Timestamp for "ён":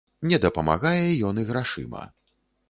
1.29-1.43